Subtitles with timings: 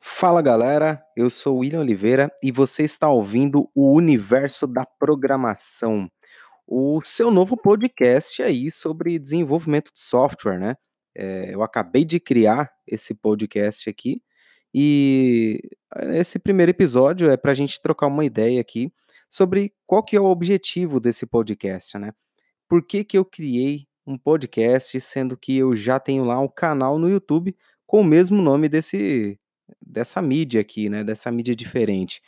[0.00, 6.10] Fala galera, eu sou William Oliveira e você está ouvindo o Universo da Programação,
[6.66, 10.74] o seu novo podcast aí sobre desenvolvimento de software, né?
[11.14, 14.20] É, eu acabei de criar esse podcast aqui
[14.74, 15.60] e
[16.14, 18.92] esse primeiro episódio é para a gente trocar uma ideia aqui
[19.32, 22.12] sobre qual que é o objetivo desse podcast, né?
[22.68, 26.98] Por que, que eu criei um podcast, sendo que eu já tenho lá um canal
[26.98, 27.56] no YouTube
[27.86, 29.40] com o mesmo nome desse,
[29.80, 31.02] dessa mídia aqui, né?
[31.02, 32.20] Dessa mídia diferente.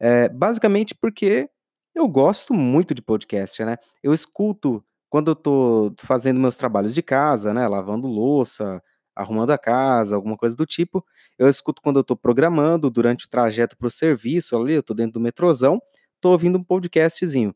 [0.00, 1.48] É, basicamente porque
[1.94, 3.76] eu gosto muito de podcast, né?
[4.02, 7.68] Eu escuto quando eu tô fazendo meus trabalhos de casa, né?
[7.68, 8.82] Lavando louça,
[9.14, 11.04] arrumando a casa, alguma coisa do tipo.
[11.38, 14.92] Eu escuto quando eu tô programando, durante o trajeto para o serviço, ali, eu tô
[14.92, 15.80] dentro do metrozão,
[16.22, 17.54] tô ouvindo um podcastzinho.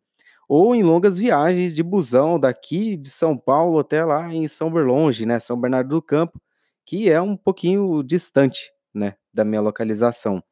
[0.48, 5.24] Ou em longas viagens de busão daqui de São Paulo até lá em São Berlonge,
[5.24, 5.40] né?
[5.40, 6.40] São Bernardo do Campo,
[6.84, 9.14] que é um pouquinho distante, né?
[9.32, 10.42] Da minha localização.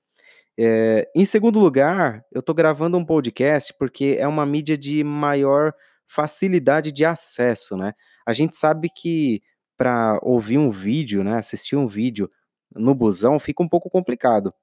[0.59, 5.73] É, em segundo lugar, eu estou gravando um podcast porque é uma mídia de maior
[6.07, 7.93] facilidade de acesso, né?
[8.27, 9.43] A gente sabe que
[9.77, 12.31] para ouvir um vídeo, né, assistir um vídeo
[12.75, 14.55] no busão fica um pouco complicado.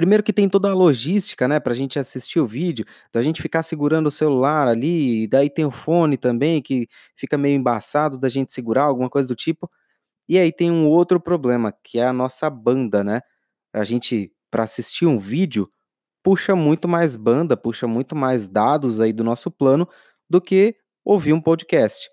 [0.00, 3.42] Primeiro que tem toda a logística, né, para a gente assistir o vídeo, da gente
[3.42, 8.18] ficar segurando o celular ali, e daí tem o fone também que fica meio embaçado
[8.18, 9.70] da gente segurar, alguma coisa do tipo.
[10.26, 13.20] E aí tem um outro problema, que é a nossa banda, né?
[13.74, 15.70] A gente para assistir um vídeo,
[16.22, 19.86] puxa muito mais banda, puxa muito mais dados aí do nosso plano
[20.30, 22.08] do que ouvir um podcast.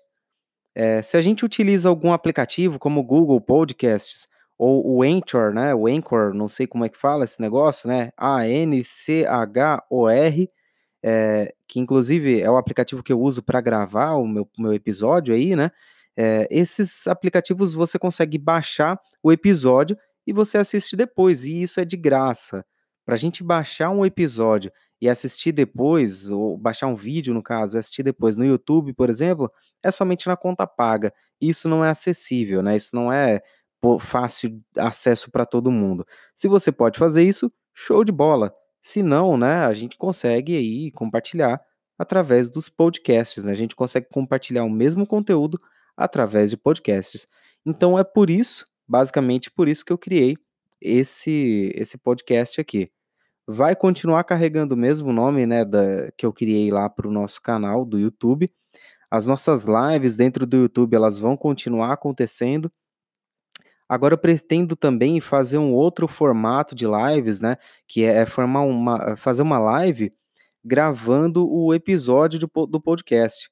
[0.74, 4.28] É, se a gente utiliza algum aplicativo como Google Podcasts
[4.58, 5.74] ou o Anchor, né?
[5.74, 8.10] O Anchor, não sei como é que fala esse negócio, né?
[8.16, 8.90] A-N-C-H-O-R,
[11.02, 15.32] é, que inclusive é o aplicativo que eu uso para gravar o meu, meu episódio
[15.34, 15.70] aí, né?
[16.16, 19.96] É, esses aplicativos você consegue baixar o episódio
[20.26, 22.64] e você assiste depois, e isso é de graça.
[23.06, 27.78] Para a gente baixar um episódio e assistir depois, ou baixar um vídeo, no caso,
[27.78, 29.50] assistir depois no YouTube, por exemplo,
[29.82, 31.12] é somente na conta paga.
[31.40, 32.76] Isso não é acessível, né?
[32.76, 33.40] Isso não é
[34.00, 36.04] fácil acesso para todo mundo.
[36.34, 38.52] Se você pode fazer isso, show de bola.
[38.80, 41.60] Se não, né, a gente consegue aí compartilhar
[41.98, 43.52] através dos podcasts, né?
[43.52, 45.60] A gente consegue compartilhar o mesmo conteúdo
[45.96, 47.26] através de podcasts.
[47.66, 50.36] Então é por isso basicamente por isso que eu criei
[50.80, 52.90] esse esse podcast aqui.
[53.46, 57.42] Vai continuar carregando o mesmo nome, né, da, que eu criei lá para o nosso
[57.42, 58.50] canal do YouTube.
[59.10, 62.70] As nossas lives dentro do YouTube elas vão continuar acontecendo.
[63.88, 67.56] Agora eu pretendo também fazer um outro formato de lives, né,
[67.86, 70.12] que é formar uma, fazer uma live
[70.64, 73.48] gravando o episódio do, do podcast.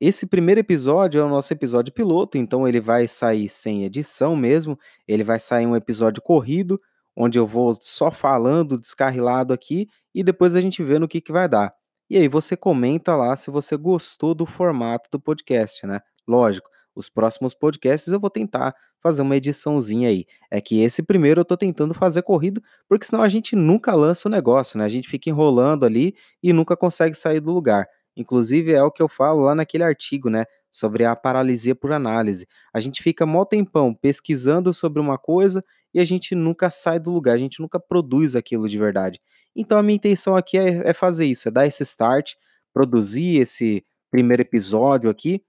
[0.00, 4.78] Esse primeiro episódio é o nosso episódio piloto, então ele vai sair sem edição mesmo.
[5.06, 6.80] Ele vai sair um episódio corrido,
[7.14, 11.32] onde eu vou só falando descarrilado aqui e depois a gente vê no que, que
[11.32, 11.74] vai dar.
[12.08, 16.00] E aí você comenta lá se você gostou do formato do podcast, né?
[16.26, 16.68] Lógico,
[17.00, 20.26] os próximos podcasts eu vou tentar fazer uma ediçãozinha aí.
[20.50, 24.28] É que esse primeiro eu tô tentando fazer corrido, porque senão a gente nunca lança
[24.28, 24.84] o negócio, né?
[24.84, 27.86] A gente fica enrolando ali e nunca consegue sair do lugar.
[28.16, 32.46] Inclusive é o que eu falo lá naquele artigo, né, sobre a paralisia por análise.
[32.72, 37.10] A gente fica mó tempão pesquisando sobre uma coisa e a gente nunca sai do
[37.10, 39.20] lugar, a gente nunca produz aquilo de verdade.
[39.56, 42.34] Então a minha intenção aqui é, é fazer isso, é dar esse start,
[42.72, 45.42] produzir esse primeiro episódio aqui,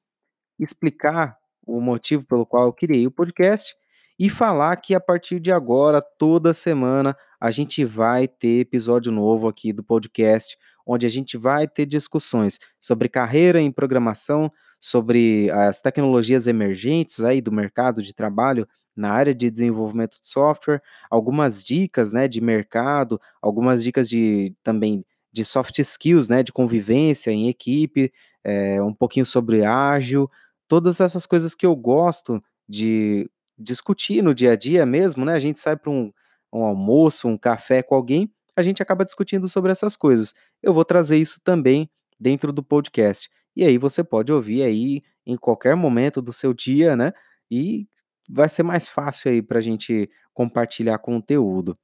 [0.60, 3.76] explicar o motivo pelo qual eu criei o podcast
[4.20, 9.48] e falar que a partir de agora, toda semana, a gente vai ter episódio novo
[9.48, 15.82] aqui do podcast onde a gente vai ter discussões sobre carreira em programação, sobre as
[15.82, 22.12] tecnologias emergentes aí do mercado de trabalho na área de desenvolvimento de software, algumas dicas,
[22.12, 28.12] né, de mercado, algumas dicas de também de soft skills, né, de convivência em equipe,
[28.44, 30.30] é, um pouquinho sobre ágil,
[30.72, 35.34] todas essas coisas que eu gosto de discutir no dia a dia mesmo, né?
[35.34, 36.14] A gente sai para um,
[36.54, 40.34] um almoço, um café com alguém a gente acaba discutindo sobre essas coisas.
[40.64, 43.30] Eu vou trazer isso também dentro do podcast.
[43.54, 47.12] E aí você pode ouvir aí em qualquer momento do seu dia, né?
[47.50, 47.86] E
[48.30, 51.78] vai ser mais fácil aí para a gente compartilhar conteúdo.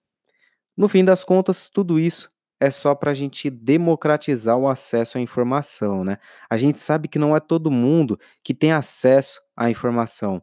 [0.77, 5.21] No fim das contas, tudo isso é só para a gente democratizar o acesso à
[5.21, 6.17] informação, né?
[6.49, 10.41] A gente sabe que não é todo mundo que tem acesso à informação.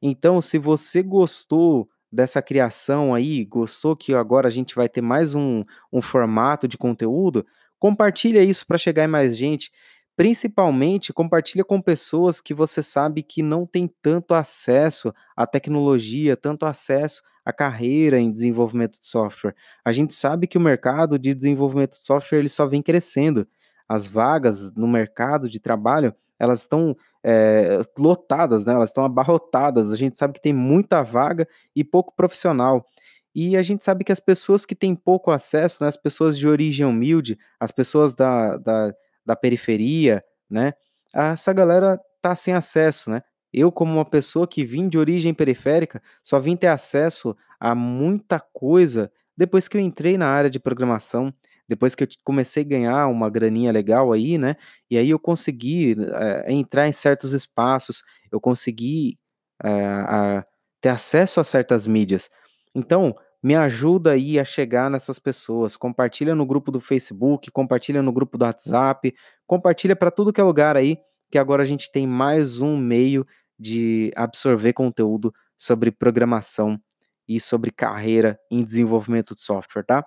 [0.00, 5.34] Então, se você gostou dessa criação aí, gostou que agora a gente vai ter mais
[5.34, 7.44] um, um formato de conteúdo,
[7.78, 9.70] Compartilha isso para chegar em mais gente.
[10.16, 16.64] Principalmente, compartilha com pessoas que você sabe que não tem tanto acesso à tecnologia, tanto
[16.64, 19.54] acesso à carreira em desenvolvimento de software.
[19.84, 23.46] A gente sabe que o mercado de desenvolvimento de software ele só vem crescendo.
[23.88, 28.74] As vagas no mercado de trabalho, elas estão é, lotadas, né?
[28.74, 29.92] elas estão abarrotadas.
[29.92, 32.84] A gente sabe que tem muita vaga e pouco profissional.
[33.32, 36.48] E a gente sabe que as pessoas que têm pouco acesso, né, as pessoas de
[36.48, 38.94] origem humilde, as pessoas da, da,
[39.26, 40.72] da periferia, né,
[41.14, 43.22] essa galera tá sem acesso, né?
[43.56, 48.38] Eu, como uma pessoa que vim de origem periférica, só vim ter acesso a muita
[48.38, 51.32] coisa depois que eu entrei na área de programação,
[51.66, 54.56] depois que eu comecei a ganhar uma graninha legal aí, né?
[54.90, 59.18] E aí eu consegui é, entrar em certos espaços, eu consegui
[59.64, 60.46] é, a,
[60.78, 62.30] ter acesso a certas mídias.
[62.74, 65.76] Então, me ajuda aí a chegar nessas pessoas.
[65.76, 69.14] Compartilha no grupo do Facebook, compartilha no grupo do WhatsApp,
[69.46, 70.98] compartilha para tudo que é lugar aí,
[71.30, 73.26] que agora a gente tem mais um meio
[73.58, 76.80] de absorver conteúdo sobre programação
[77.28, 80.06] e sobre carreira em desenvolvimento de software, tá?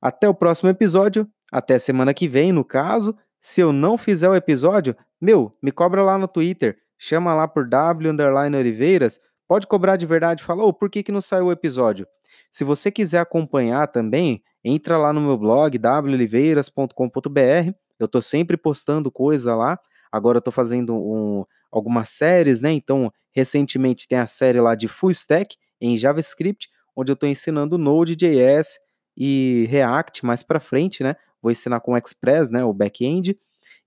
[0.00, 3.14] Até o próximo episódio, até semana que vem, no caso.
[3.40, 7.68] Se eu não fizer o episódio, meu, me cobra lá no Twitter, chama lá por
[7.68, 8.10] W
[8.58, 12.06] Oliveiras, pode cobrar de verdade, fala, oh, por que, que não saiu o episódio?
[12.50, 17.72] Se você quiser acompanhar também, entra lá no meu blog woliveiras.com.br.
[17.98, 19.78] Eu estou sempre postando coisa lá.
[20.10, 22.72] Agora eu estou fazendo um, algumas séries, né?
[22.72, 27.78] Então, recentemente tem a série lá de Full Stack em JavaScript, onde eu estou ensinando
[27.78, 28.78] Node.js
[29.16, 31.16] e React mais para frente, né?
[31.40, 32.64] Vou ensinar com Express, né?
[32.64, 33.38] O back-end.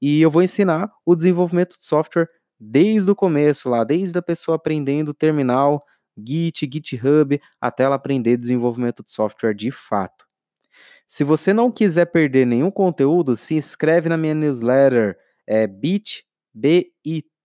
[0.01, 2.28] E eu vou ensinar o desenvolvimento de software
[2.60, 5.83] desde o começo lá, desde a pessoa aprendendo terminal,
[6.18, 10.25] Git, GitHub, até ela aprender desenvolvimento de software de fato.
[11.07, 15.68] Se você não quiser perder nenhum conteúdo, se inscreve na minha newsletter, é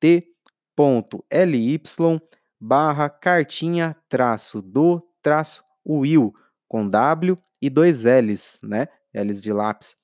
[0.01, 1.81] bit.ly
[2.61, 6.33] barra cartinha traço do traço will,
[6.69, 8.89] com W e dois L's, né?
[9.15, 9.97] L's de lápis.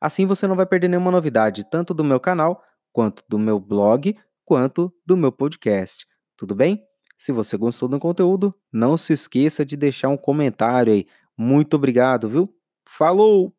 [0.00, 4.14] Assim você não vai perder nenhuma novidade, tanto do meu canal, quanto do meu blog,
[4.44, 6.06] quanto do meu podcast.
[6.36, 6.82] Tudo bem?
[7.16, 11.06] Se você gostou do conteúdo, não se esqueça de deixar um comentário aí.
[11.36, 12.48] Muito obrigado, viu?
[12.88, 13.57] Falou!